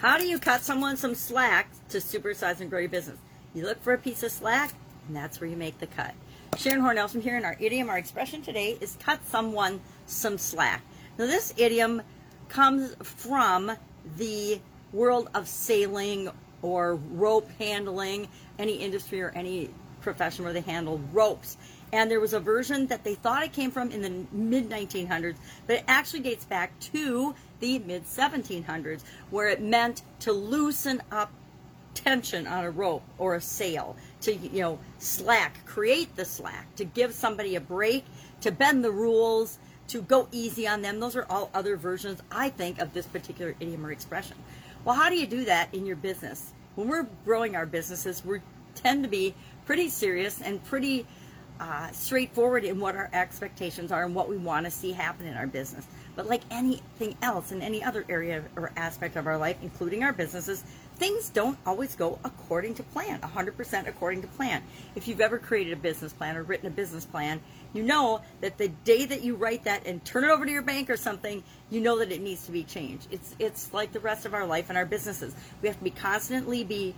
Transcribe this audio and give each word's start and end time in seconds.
How 0.00 0.18
do 0.18 0.26
you 0.26 0.38
cut 0.38 0.60
someone 0.60 0.98
some 0.98 1.14
slack 1.14 1.70
to 1.88 1.98
supersize 1.98 2.60
and 2.60 2.68
grow 2.68 2.80
your 2.80 2.90
business? 2.90 3.16
You 3.54 3.64
look 3.64 3.82
for 3.82 3.94
a 3.94 3.98
piece 3.98 4.22
of 4.22 4.30
slack, 4.30 4.74
and 5.06 5.16
that's 5.16 5.40
where 5.40 5.48
you 5.48 5.56
make 5.56 5.78
the 5.78 5.86
cut. 5.86 6.12
Sharon 6.58 6.82
Hornell 6.82 7.08
from 7.08 7.22
here, 7.22 7.36
and 7.36 7.46
our 7.46 7.56
idiom, 7.58 7.88
our 7.88 7.96
expression 7.96 8.42
today 8.42 8.76
is 8.82 8.98
cut 9.00 9.24
someone 9.24 9.80
some 10.04 10.36
slack. 10.36 10.82
Now, 11.16 11.24
this 11.24 11.54
idiom 11.56 12.02
comes 12.50 12.94
from 13.02 13.72
the 14.18 14.60
world 14.92 15.30
of 15.34 15.48
sailing 15.48 16.28
or 16.60 16.96
rope 16.96 17.50
handling, 17.58 18.28
any 18.58 18.74
industry 18.74 19.22
or 19.22 19.30
any 19.30 19.70
profession 20.02 20.44
where 20.44 20.52
they 20.52 20.60
handle 20.60 21.00
ropes. 21.10 21.56
And 21.92 22.10
there 22.10 22.20
was 22.20 22.32
a 22.32 22.40
version 22.40 22.86
that 22.88 23.04
they 23.04 23.14
thought 23.14 23.42
it 23.44 23.52
came 23.52 23.70
from 23.70 23.90
in 23.90 24.02
the 24.02 24.36
mid 24.36 24.68
1900s, 24.68 25.36
but 25.66 25.76
it 25.76 25.84
actually 25.86 26.20
dates 26.20 26.44
back 26.44 26.78
to 26.80 27.34
the 27.60 27.78
mid 27.78 28.04
1700s, 28.04 29.02
where 29.30 29.48
it 29.48 29.60
meant 29.62 30.02
to 30.20 30.32
loosen 30.32 31.02
up 31.10 31.30
tension 31.94 32.46
on 32.46 32.64
a 32.64 32.70
rope 32.70 33.02
or 33.18 33.36
a 33.36 33.40
sail, 33.40 33.96
to, 34.20 34.34
you 34.34 34.60
know, 34.60 34.78
slack, 34.98 35.64
create 35.64 36.14
the 36.16 36.24
slack, 36.24 36.74
to 36.76 36.84
give 36.84 37.14
somebody 37.14 37.54
a 37.56 37.60
break, 37.60 38.04
to 38.42 38.50
bend 38.50 38.84
the 38.84 38.90
rules, 38.90 39.58
to 39.88 40.02
go 40.02 40.28
easy 40.32 40.66
on 40.66 40.82
them. 40.82 41.00
Those 41.00 41.16
are 41.16 41.26
all 41.30 41.50
other 41.54 41.76
versions, 41.76 42.20
I 42.30 42.50
think, 42.50 42.80
of 42.80 42.92
this 42.92 43.06
particular 43.06 43.54
idiom 43.60 43.86
or 43.86 43.92
expression. 43.92 44.36
Well, 44.84 44.94
how 44.94 45.08
do 45.08 45.16
you 45.16 45.26
do 45.26 45.44
that 45.46 45.72
in 45.74 45.86
your 45.86 45.96
business? 45.96 46.52
When 46.74 46.88
we're 46.88 47.06
growing 47.24 47.56
our 47.56 47.66
businesses, 47.66 48.24
we 48.24 48.40
tend 48.74 49.04
to 49.04 49.08
be 49.08 49.34
pretty 49.64 49.88
serious 49.88 50.40
and 50.40 50.62
pretty 50.64 51.06
uh, 51.60 51.90
straightforward 51.90 52.64
in 52.64 52.78
what 52.80 52.94
our 52.96 53.10
expectations 53.12 53.92
are 53.92 54.04
and 54.04 54.14
what 54.14 54.28
we 54.28 54.36
want 54.36 54.66
to 54.66 54.70
see 54.70 54.92
happen 54.92 55.26
in 55.26 55.34
our 55.34 55.46
business. 55.46 55.86
But 56.14 56.28
like 56.28 56.42
anything 56.50 57.16
else 57.22 57.52
in 57.52 57.62
any 57.62 57.82
other 57.82 58.04
area 58.08 58.42
or 58.56 58.72
aspect 58.76 59.16
of 59.16 59.26
our 59.26 59.36
life, 59.36 59.56
including 59.62 60.02
our 60.02 60.12
businesses, 60.12 60.64
things 60.96 61.28
don't 61.28 61.58
always 61.66 61.94
go 61.94 62.18
according 62.24 62.74
to 62.74 62.82
plan, 62.82 63.20
100% 63.20 63.86
according 63.86 64.22
to 64.22 64.28
plan. 64.28 64.62
If 64.94 65.06
you've 65.06 65.20
ever 65.20 65.38
created 65.38 65.74
a 65.74 65.76
business 65.76 66.12
plan 66.12 66.36
or 66.36 66.42
written 66.42 66.66
a 66.66 66.70
business 66.70 67.04
plan, 67.04 67.40
you 67.74 67.82
know 67.82 68.22
that 68.40 68.56
the 68.56 68.68
day 68.68 69.04
that 69.04 69.22
you 69.22 69.34
write 69.34 69.64
that 69.64 69.86
and 69.86 70.02
turn 70.04 70.24
it 70.24 70.30
over 70.30 70.46
to 70.46 70.50
your 70.50 70.62
bank 70.62 70.88
or 70.88 70.96
something, 70.96 71.42
you 71.68 71.80
know 71.80 71.98
that 71.98 72.10
it 72.10 72.22
needs 72.22 72.46
to 72.46 72.52
be 72.52 72.64
changed. 72.64 73.08
It's 73.10 73.36
it's 73.38 73.74
like 73.74 73.92
the 73.92 74.00
rest 74.00 74.24
of 74.24 74.32
our 74.32 74.46
life 74.46 74.70
and 74.70 74.78
our 74.78 74.86
businesses. 74.86 75.34
We 75.60 75.68
have 75.68 75.76
to 75.76 75.84
be 75.84 75.90
constantly 75.90 76.64
be 76.64 76.94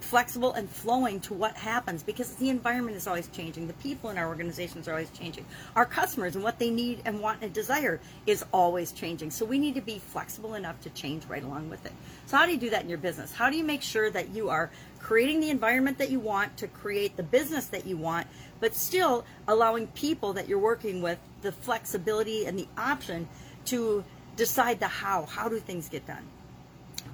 flexible 0.00 0.52
and 0.52 0.68
flowing 0.68 1.20
to 1.20 1.34
what 1.34 1.56
happens 1.56 2.02
because 2.02 2.34
the 2.36 2.48
environment 2.48 2.96
is 2.96 3.06
always 3.06 3.28
changing. 3.28 3.66
The 3.66 3.72
people 3.74 4.10
in 4.10 4.18
our 4.18 4.28
organizations 4.28 4.88
are 4.88 4.92
always 4.92 5.10
changing. 5.10 5.44
Our 5.76 5.86
customers 5.86 6.34
and 6.34 6.44
what 6.44 6.58
they 6.58 6.70
need 6.70 7.02
and 7.04 7.20
want 7.20 7.42
and 7.42 7.52
desire 7.52 8.00
is 8.26 8.44
always 8.52 8.92
changing. 8.92 9.30
So 9.30 9.44
we 9.44 9.58
need 9.58 9.74
to 9.74 9.80
be 9.80 9.98
flexible 9.98 10.54
enough 10.54 10.80
to 10.82 10.90
change 10.90 11.24
right 11.26 11.42
along 11.42 11.70
with 11.70 11.84
it. 11.86 11.92
So, 12.26 12.36
how 12.36 12.46
do 12.46 12.52
you 12.52 12.58
do 12.58 12.70
that 12.70 12.82
in 12.82 12.88
your 12.88 12.98
business? 12.98 13.32
How 13.32 13.50
do 13.50 13.56
you 13.56 13.64
make 13.64 13.82
sure 13.82 14.10
that 14.10 14.30
you 14.30 14.48
are 14.50 14.70
creating 14.98 15.40
the 15.40 15.50
environment 15.50 15.98
that 15.98 16.10
you 16.10 16.20
want 16.20 16.56
to 16.58 16.68
create 16.68 17.16
the 17.16 17.22
business 17.22 17.66
that 17.66 17.86
you 17.86 17.96
want, 17.96 18.26
but 18.60 18.74
still 18.74 19.24
allowing 19.48 19.86
people 19.88 20.34
that 20.34 20.48
you're 20.48 20.58
working 20.58 21.02
with 21.02 21.18
the 21.42 21.52
flexibility 21.52 22.46
and 22.46 22.58
the 22.58 22.68
option 22.76 23.28
to 23.66 24.04
decide 24.36 24.80
the 24.80 24.88
how? 24.88 25.24
How 25.26 25.48
do 25.48 25.58
things 25.58 25.88
get 25.88 26.06
done? 26.06 26.26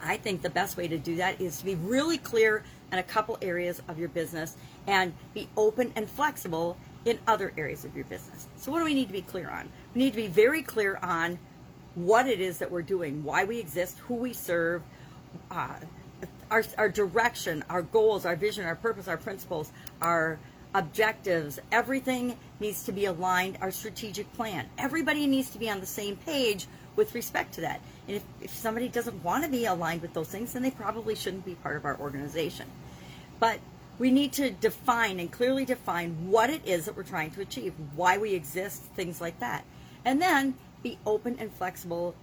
I 0.03 0.17
think 0.17 0.43
the 0.43 0.51
best 0.51 0.77
way 0.77 0.89
to 0.89 0.99
do 0.99 1.17
that 1.17 1.41
is 1.41 1.59
to 1.59 1.65
be 1.65 1.75
really 1.75 2.19
clear 2.19 2.63
in 2.93 2.99
a 2.99 3.03
couple 3.03 3.39
areas 3.43 3.83
of 3.89 3.99
your 3.99 4.09
business 4.09 4.57
and 4.87 5.13
be 5.35 5.49
open 5.57 5.93
and 5.97 6.09
flexible 6.09 6.77
in 7.05 7.19
other 7.27 7.53
areas 7.57 7.85
of 7.85 7.95
your 7.95 8.05
business. 8.05 8.47
So, 8.57 8.73
what 8.73 8.81
do 8.81 8.85
we 8.85 8.95
need 8.95 9.07
to 9.07 9.13
be 9.13 9.23
clear 9.23 9.49
on? 9.49 9.69
We 9.95 10.01
need 10.01 10.11
to 10.11 10.17
be 10.17 10.27
very 10.27 10.63
clear 10.63 10.99
on 11.03 11.39
what 11.95 12.27
it 12.27 12.41
is 12.41 12.59
that 12.59 12.71
we're 12.71 12.83
doing, 12.83 13.25
why 13.25 13.45
we 13.45 13.59
exist, 13.59 13.99
who 14.01 14.15
we 14.15 14.33
serve, 14.33 14.83
uh, 15.51 15.75
our, 16.51 16.65
our 16.79 16.89
direction, 16.89 17.65
our 17.71 17.83
goals, 17.83 18.27
our 18.27 18.37
vision, 18.37 18.65
our 18.67 18.77
purpose, 18.77 19.09
our 19.09 19.17
principles, 19.17 19.73
our 20.03 20.39
objectives. 20.75 21.59
Everything 21.73 22.37
needs 22.61 22.85
to 22.85 22.93
be 22.93 23.07
aligned, 23.07 23.59
our 23.61 23.71
strategic 23.71 24.31
plan. 24.35 24.69
Everybody 24.79 25.27
needs 25.27 25.51
to 25.51 25.59
be 25.59 25.71
on 25.71 25.81
the 25.81 25.87
same 25.87 26.17
page 26.17 26.67
with 26.97 27.15
respect 27.15 27.55
to 27.55 27.61
that. 27.63 27.81
And 28.09 28.17
if, 28.17 28.25
if 28.41 28.55
somebody 28.55 28.89
doesn't 28.89 29.23
want 29.23 29.45
to 29.45 29.51
be 29.51 29.67
aligned 29.67 30.03
with 30.03 30.15
those 30.15 30.29
things, 30.29 30.53
then 30.55 30.63
they 30.63 30.71
probably 30.71 31.15
shouldn't 31.15 31.45
be 31.45 31.55
part 31.55 31.77
of 31.77 31.85
our 31.85 31.97
organization. 31.99 32.67
But 33.39 33.61
we 33.99 34.11
need 34.11 34.33
to 34.35 34.51
define 34.51 35.21
and 35.21 35.31
clearly 35.31 35.65
define 35.65 36.31
what 36.31 36.51
it 36.51 36.67
is 36.67 36.87
that 36.87 36.97
we're 36.97 37.03
trying 37.03 37.31
to 37.33 37.41
achieve, 37.41 37.73
why 37.95 38.19
we 38.19 38.35
exist, 38.35 38.83
things 38.95 39.21
like 39.21 39.39
that. 39.41 39.65
And 40.05 40.21
then 40.21 40.55
be 40.83 40.99
open 41.07 41.37
and 41.39 41.53
flexible 41.53 42.15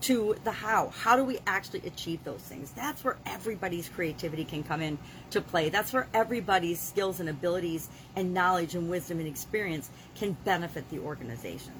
to 0.00 0.36
the 0.44 0.52
how. 0.52 0.92
How 1.02 1.16
do 1.16 1.24
we 1.24 1.38
actually 1.46 1.80
achieve 1.80 2.22
those 2.24 2.40
things? 2.40 2.70
That's 2.70 3.02
where 3.04 3.16
everybody's 3.26 3.88
creativity 3.88 4.44
can 4.44 4.62
come 4.62 4.80
in 4.80 4.98
to 5.30 5.40
play. 5.40 5.68
That's 5.70 5.92
where 5.92 6.08
everybody's 6.14 6.80
skills 6.80 7.20
and 7.20 7.28
abilities 7.28 7.88
and 8.14 8.32
knowledge 8.32 8.74
and 8.74 8.88
wisdom 8.88 9.18
and 9.18 9.28
experience 9.28 9.90
can 10.14 10.36
benefit 10.44 10.88
the 10.90 11.00
organization. 11.00 11.72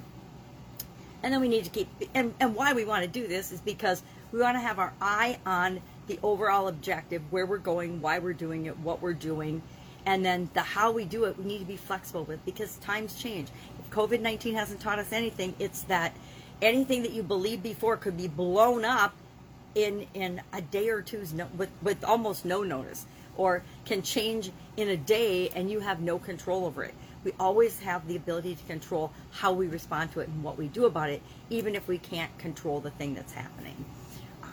And 1.21 1.33
then 1.33 1.41
we 1.41 1.49
need 1.49 1.65
to 1.65 1.69
keep, 1.69 1.89
and, 2.13 2.33
and 2.39 2.55
why 2.55 2.73
we 2.73 2.85
want 2.85 3.03
to 3.03 3.09
do 3.09 3.27
this 3.27 3.51
is 3.51 3.59
because 3.61 4.03
we 4.31 4.39
want 4.39 4.55
to 4.55 4.61
have 4.61 4.79
our 4.79 4.93
eye 5.01 5.39
on 5.45 5.81
the 6.07 6.19
overall 6.23 6.67
objective, 6.67 7.21
where 7.29 7.45
we're 7.45 7.57
going, 7.57 8.01
why 8.01 8.19
we're 8.19 8.33
doing 8.33 8.65
it, 8.65 8.77
what 8.79 9.01
we're 9.01 9.13
doing, 9.13 9.61
and 10.05 10.25
then 10.25 10.49
the 10.53 10.61
how 10.61 10.91
we 10.91 11.05
do 11.05 11.25
it, 11.25 11.37
we 11.37 11.45
need 11.45 11.59
to 11.59 11.65
be 11.65 11.77
flexible 11.77 12.23
with 12.23 12.43
because 12.45 12.77
times 12.77 13.21
change. 13.21 13.49
If 13.79 13.89
COVID 13.91 14.21
19 14.21 14.55
hasn't 14.55 14.79
taught 14.79 14.97
us 14.97 15.11
anything, 15.11 15.53
it's 15.59 15.81
that 15.83 16.15
anything 16.61 17.03
that 17.03 17.11
you 17.11 17.21
believed 17.21 17.63
before 17.63 17.97
could 17.97 18.17
be 18.17 18.27
blown 18.27 18.85
up 18.85 19.13
in 19.75 20.07
in 20.13 20.41
a 20.51 20.61
day 20.61 20.89
or 20.89 21.01
two's 21.01 21.33
no, 21.33 21.47
with 21.57 21.69
with 21.81 22.03
almost 22.03 22.45
no 22.45 22.63
notice 22.63 23.05
or 23.37 23.63
can 23.85 24.01
change 24.01 24.51
in 24.77 24.89
a 24.89 24.97
day 24.97 25.49
and 25.49 25.69
you 25.69 25.79
have 25.79 26.01
no 26.01 26.17
control 26.17 26.65
over 26.65 26.83
it 26.83 26.93
we 27.23 27.33
always 27.39 27.79
have 27.79 28.07
the 28.07 28.15
ability 28.15 28.55
to 28.55 28.63
control 28.63 29.11
how 29.31 29.51
we 29.51 29.67
respond 29.67 30.11
to 30.13 30.21
it 30.21 30.29
and 30.29 30.43
what 30.43 30.57
we 30.57 30.67
do 30.67 30.85
about 30.85 31.09
it, 31.09 31.21
even 31.49 31.75
if 31.75 31.87
we 31.87 31.97
can't 31.97 32.35
control 32.37 32.79
the 32.79 32.91
thing 32.91 33.13
that's 33.13 33.33
happening. 33.33 33.85
Uh, 34.41 34.47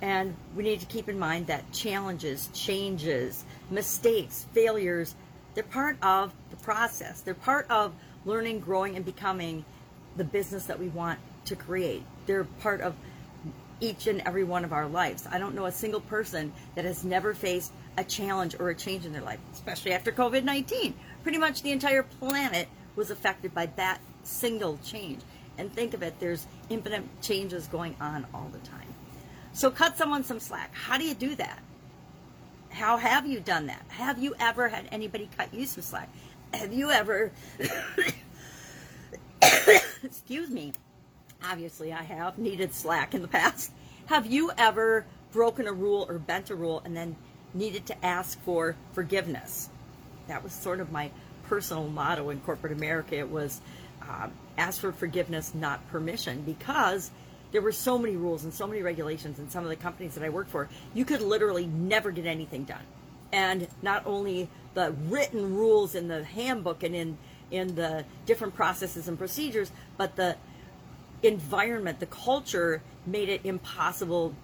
and 0.00 0.36
we 0.54 0.62
need 0.62 0.80
to 0.80 0.86
keep 0.86 1.08
in 1.08 1.18
mind 1.18 1.48
that 1.48 1.70
challenges, 1.72 2.48
changes, 2.54 3.44
mistakes, 3.70 4.46
failures, 4.52 5.14
they're 5.54 5.64
part 5.64 5.96
of 6.02 6.32
the 6.50 6.56
process. 6.56 7.20
They're 7.20 7.34
part 7.34 7.70
of 7.70 7.92
learning, 8.24 8.60
growing, 8.60 8.96
and 8.96 9.04
becoming 9.04 9.64
the 10.16 10.24
business 10.24 10.64
that 10.66 10.78
we 10.78 10.88
want 10.88 11.18
to 11.46 11.56
create. 11.56 12.04
They're 12.26 12.44
part 12.44 12.80
of 12.80 12.94
each 13.80 14.06
and 14.06 14.20
every 14.20 14.44
one 14.44 14.64
of 14.64 14.72
our 14.72 14.86
lives. 14.86 15.26
I 15.30 15.38
don't 15.38 15.54
know 15.54 15.66
a 15.66 15.72
single 15.72 16.00
person 16.00 16.52
that 16.76 16.84
has 16.84 17.04
never 17.04 17.34
faced 17.34 17.72
a 17.98 18.04
challenge 18.04 18.54
or 18.58 18.70
a 18.70 18.74
change 18.74 19.04
in 19.04 19.12
their 19.12 19.22
life, 19.22 19.40
especially 19.52 19.92
after 19.92 20.12
COVID 20.12 20.44
19 20.44 20.94
pretty 21.22 21.38
much 21.38 21.62
the 21.62 21.70
entire 21.70 22.02
planet 22.02 22.68
was 22.96 23.10
affected 23.10 23.54
by 23.54 23.66
that 23.76 24.00
single 24.22 24.78
change. 24.84 25.20
And 25.58 25.72
think 25.72 25.94
of 25.94 26.02
it, 26.02 26.18
there's 26.18 26.46
infinite 26.70 27.04
changes 27.20 27.66
going 27.66 27.96
on 28.00 28.26
all 28.32 28.50
the 28.52 28.58
time. 28.60 28.94
So 29.52 29.70
cut 29.70 29.98
someone 29.98 30.24
some 30.24 30.40
slack. 30.40 30.74
How 30.74 30.98
do 30.98 31.04
you 31.04 31.14
do 31.14 31.34
that? 31.36 31.58
How 32.70 32.96
have 32.96 33.26
you 33.26 33.40
done 33.40 33.66
that? 33.66 33.84
Have 33.88 34.18
you 34.18 34.34
ever 34.40 34.68
had 34.68 34.88
anybody 34.90 35.28
cut 35.36 35.52
you 35.52 35.66
some 35.66 35.82
slack? 35.82 36.08
Have 36.54 36.72
you 36.72 36.90
ever, 36.90 37.32
excuse 40.02 40.50
me, 40.50 40.72
obviously 41.44 41.92
I 41.92 42.02
have 42.02 42.38
needed 42.38 42.74
slack 42.74 43.14
in 43.14 43.22
the 43.22 43.28
past. 43.28 43.72
Have 44.06 44.26
you 44.26 44.50
ever 44.56 45.06
broken 45.32 45.66
a 45.66 45.72
rule 45.72 46.06
or 46.08 46.18
bent 46.18 46.50
a 46.50 46.54
rule 46.54 46.82
and 46.84 46.96
then 46.96 47.16
needed 47.54 47.86
to 47.86 48.04
ask 48.04 48.40
for 48.42 48.76
forgiveness? 48.92 49.68
That 50.28 50.42
was 50.42 50.52
sort 50.52 50.80
of 50.80 50.92
my 50.92 51.10
personal 51.44 51.88
motto 51.88 52.30
in 52.30 52.40
corporate 52.40 52.72
America. 52.72 53.16
It 53.16 53.30
was 53.30 53.60
uh, 54.08 54.28
ask 54.58 54.80
for 54.80 54.92
forgiveness, 54.92 55.54
not 55.54 55.86
permission, 55.88 56.42
because 56.42 57.10
there 57.52 57.60
were 57.60 57.72
so 57.72 57.98
many 57.98 58.16
rules 58.16 58.44
and 58.44 58.52
so 58.52 58.66
many 58.66 58.82
regulations 58.82 59.38
in 59.38 59.50
some 59.50 59.62
of 59.62 59.70
the 59.70 59.76
companies 59.76 60.14
that 60.14 60.24
I 60.24 60.30
worked 60.30 60.50
for. 60.50 60.68
You 60.94 61.04
could 61.04 61.20
literally 61.20 61.66
never 61.66 62.10
get 62.10 62.26
anything 62.26 62.64
done. 62.64 62.82
And 63.32 63.68
not 63.82 64.06
only 64.06 64.48
the 64.74 64.92
written 65.08 65.54
rules 65.54 65.94
in 65.94 66.08
the 66.08 66.24
handbook 66.24 66.82
and 66.82 66.94
in 66.94 67.18
in 67.50 67.74
the 67.74 68.04
different 68.24 68.54
processes 68.54 69.08
and 69.08 69.18
procedures, 69.18 69.70
but 69.98 70.16
the 70.16 70.36
environment, 71.22 72.00
the 72.00 72.06
culture 72.06 72.82
made 73.06 73.28
it 73.28 73.42
impossible 73.44 74.34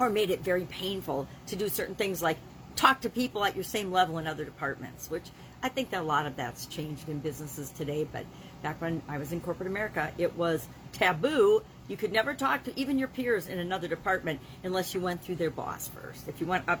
or 0.00 0.10
made 0.10 0.30
it 0.30 0.40
very 0.40 0.64
painful 0.64 1.28
to 1.46 1.56
do 1.56 1.68
certain 1.68 1.94
things 1.94 2.20
like 2.20 2.38
talk 2.76 3.00
to 3.02 3.10
people 3.10 3.44
at 3.44 3.54
your 3.54 3.64
same 3.64 3.92
level 3.92 4.18
in 4.18 4.26
other 4.26 4.44
departments, 4.44 5.10
which 5.10 5.24
I 5.62 5.68
think 5.68 5.90
that 5.90 6.00
a 6.00 6.04
lot 6.04 6.26
of 6.26 6.36
that's 6.36 6.66
changed 6.66 7.08
in 7.08 7.18
businesses 7.18 7.70
today. 7.70 8.04
But 8.10 8.24
back 8.62 8.80
when 8.80 9.02
I 9.08 9.18
was 9.18 9.32
in 9.32 9.40
corporate 9.40 9.68
America, 9.68 10.10
it 10.16 10.36
was 10.36 10.66
taboo. 10.92 11.62
You 11.88 11.96
could 11.96 12.12
never 12.12 12.34
talk 12.34 12.64
to 12.64 12.78
even 12.78 12.98
your 12.98 13.08
peers 13.08 13.48
in 13.48 13.58
another 13.58 13.88
department 13.88 14.40
unless 14.64 14.94
you 14.94 15.00
went 15.00 15.22
through 15.22 15.36
their 15.36 15.50
boss 15.50 15.88
first. 15.88 16.28
If 16.28 16.40
you 16.40 16.46
went 16.46 16.68
up, 16.68 16.80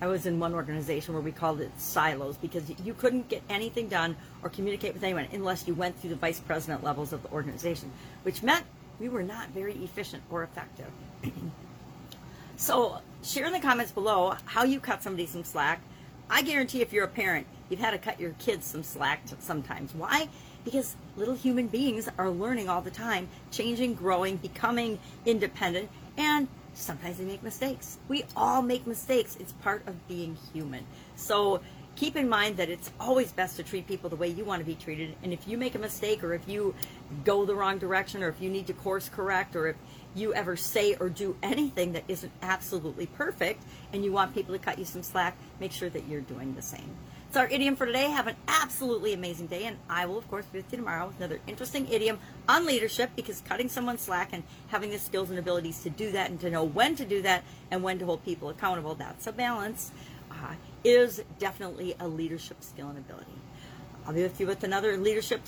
I 0.00 0.06
was 0.08 0.26
in 0.26 0.40
one 0.40 0.54
organization 0.54 1.14
where 1.14 1.22
we 1.22 1.30
called 1.30 1.60
it 1.60 1.70
silos 1.78 2.36
because 2.36 2.64
you 2.84 2.92
couldn't 2.92 3.28
get 3.28 3.42
anything 3.48 3.88
done 3.88 4.16
or 4.42 4.48
communicate 4.48 4.94
with 4.94 5.04
anyone 5.04 5.28
unless 5.32 5.68
you 5.68 5.74
went 5.74 6.00
through 6.00 6.10
the 6.10 6.16
vice 6.16 6.40
president 6.40 6.82
levels 6.82 7.12
of 7.12 7.22
the 7.22 7.30
organization, 7.30 7.92
which 8.24 8.42
meant 8.42 8.64
we 8.98 9.08
were 9.08 9.22
not 9.22 9.50
very 9.50 9.74
efficient 9.74 10.24
or 10.28 10.42
effective. 10.42 10.90
So 12.62 13.00
share 13.24 13.46
in 13.46 13.52
the 13.52 13.58
comments 13.58 13.90
below 13.90 14.36
how 14.44 14.62
you 14.62 14.78
cut 14.78 15.02
somebody 15.02 15.26
some 15.26 15.42
slack. 15.42 15.82
I 16.30 16.42
guarantee 16.42 16.80
if 16.80 16.92
you're 16.92 17.04
a 17.04 17.08
parent, 17.08 17.48
you've 17.68 17.80
had 17.80 17.90
to 17.90 17.98
cut 17.98 18.20
your 18.20 18.30
kids 18.38 18.66
some 18.66 18.84
slack 18.84 19.24
sometimes. 19.40 19.92
Why? 19.92 20.28
Because 20.64 20.94
little 21.16 21.34
human 21.34 21.66
beings 21.66 22.08
are 22.18 22.30
learning 22.30 22.68
all 22.68 22.80
the 22.80 22.92
time, 22.92 23.26
changing, 23.50 23.94
growing, 23.94 24.36
becoming 24.36 25.00
independent, 25.26 25.90
and 26.16 26.46
sometimes 26.72 27.18
they 27.18 27.24
make 27.24 27.42
mistakes. 27.42 27.98
We 28.06 28.22
all 28.36 28.62
make 28.62 28.86
mistakes. 28.86 29.36
It's 29.40 29.54
part 29.54 29.84
of 29.88 30.06
being 30.06 30.38
human. 30.52 30.86
So 31.16 31.62
keep 31.96 32.16
in 32.16 32.28
mind 32.28 32.56
that 32.56 32.68
it's 32.68 32.90
always 32.98 33.32
best 33.32 33.56
to 33.56 33.62
treat 33.62 33.86
people 33.86 34.08
the 34.10 34.16
way 34.16 34.28
you 34.28 34.44
want 34.44 34.60
to 34.60 34.66
be 34.66 34.74
treated. 34.74 35.14
And 35.22 35.32
if 35.32 35.46
you 35.46 35.58
make 35.58 35.74
a 35.74 35.78
mistake 35.78 36.24
or 36.24 36.32
if 36.34 36.48
you 36.48 36.74
go 37.24 37.44
the 37.44 37.54
wrong 37.54 37.78
direction 37.78 38.22
or 38.22 38.28
if 38.28 38.40
you 38.40 38.50
need 38.50 38.66
to 38.66 38.72
course 38.72 39.08
correct 39.08 39.54
or 39.54 39.68
if 39.68 39.76
you 40.14 40.34
ever 40.34 40.56
say 40.56 40.94
or 40.94 41.08
do 41.08 41.36
anything 41.42 41.92
that 41.92 42.04
isn't 42.08 42.32
absolutely 42.42 43.06
perfect 43.06 43.62
and 43.92 44.04
you 44.04 44.12
want 44.12 44.34
people 44.34 44.54
to 44.54 44.58
cut 44.58 44.78
you 44.78 44.84
some 44.84 45.02
slack, 45.02 45.36
make 45.60 45.72
sure 45.72 45.90
that 45.90 46.06
you're 46.08 46.20
doing 46.22 46.54
the 46.54 46.62
same. 46.62 46.96
It's 47.32 47.38
our 47.38 47.48
idiom 47.48 47.76
for 47.76 47.86
today. 47.86 48.10
Have 48.10 48.26
an 48.26 48.36
absolutely 48.46 49.14
amazing 49.14 49.46
day, 49.46 49.64
and 49.64 49.78
I 49.88 50.04
will, 50.04 50.18
of 50.18 50.28
course, 50.28 50.44
be 50.44 50.58
with 50.58 50.70
you 50.70 50.76
tomorrow 50.76 51.06
with 51.06 51.16
another 51.16 51.40
interesting 51.46 51.88
idiom 51.88 52.18
on 52.46 52.66
leadership 52.66 53.08
because 53.16 53.40
cutting 53.40 53.70
someone 53.70 53.96
slack 53.96 54.34
and 54.34 54.42
having 54.68 54.90
the 54.90 54.98
skills 54.98 55.30
and 55.30 55.38
abilities 55.38 55.82
to 55.84 55.88
do 55.88 56.12
that 56.12 56.28
and 56.28 56.38
to 56.40 56.50
know 56.50 56.62
when 56.62 56.94
to 56.96 57.06
do 57.06 57.22
that 57.22 57.42
and 57.70 57.82
when 57.82 57.98
to 58.00 58.04
hold 58.04 58.22
people 58.22 58.50
accountable, 58.50 58.94
that's 58.94 59.26
a 59.26 59.32
balance, 59.32 59.92
uh, 60.30 60.52
is 60.84 61.22
definitely 61.38 61.94
a 62.00 62.08
leadership 62.08 62.62
skill 62.62 62.88
and 62.88 62.98
ability. 62.98 63.32
I'll 64.06 64.12
be 64.12 64.22
with 64.22 64.40
you 64.40 64.46
with 64.46 64.64
another 64.64 64.96
leadership 64.96 65.42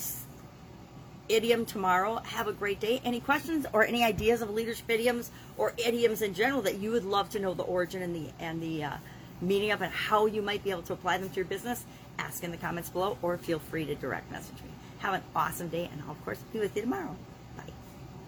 idiom 1.28 1.64
tomorrow. 1.64 2.16
Have 2.25 2.48
a 2.48 2.52
great 2.52 2.81
day. 2.81 3.00
Any 3.04 3.20
questions 3.20 3.66
or 3.72 3.84
any 3.84 4.04
ideas 4.04 4.42
of 4.42 4.50
leadership 4.50 4.88
idioms 4.88 5.31
or 5.56 5.72
idioms 5.84 6.22
in 6.22 6.34
general 6.34 6.62
that 6.62 6.78
you 6.78 6.92
would 6.92 7.04
love 7.04 7.31
to 7.31 7.40
know 7.40 7.54
the 7.54 7.62
origin 7.62 8.02
and 8.02 8.14
the 8.14 8.31
and 8.38 8.62
the 8.62 8.84
uh, 8.84 8.96
meaning 9.40 9.72
of 9.72 9.82
and 9.82 9.92
how 9.92 10.26
you 10.26 10.42
might 10.42 10.62
be 10.62 10.70
able 10.70 10.82
to 10.82 10.92
apply 10.92 11.19
them 11.19 11.28
to 11.31 11.36
your 11.36 11.44
business? 11.44 11.84
Ask 12.19 12.44
in 12.44 12.50
the 12.50 12.56
comments 12.56 12.90
below 12.90 13.19
or 13.22 13.36
feel 13.38 13.58
free 13.58 13.84
to 13.86 13.94
direct 13.94 14.31
message 14.31 14.56
me. 14.62 14.70
Have 14.98 15.14
an 15.14 15.22
awesome 15.34 15.69
day, 15.69 15.88
and 15.92 16.02
I'll 16.02 16.12
of 16.12 16.25
course 16.25 16.38
be 16.52 16.60
with 16.60 16.76
you 16.76 16.82
tomorrow. 16.82 17.16